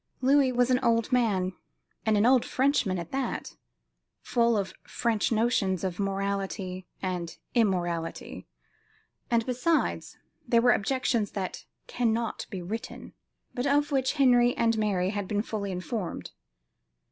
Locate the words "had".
15.11-15.27